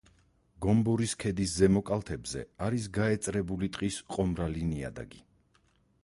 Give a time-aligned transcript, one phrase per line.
[0.65, 5.21] გომბორის ქედის ზემო კალთებზე არის გაეწრებული ტყის ყომრალი ნიადაგი.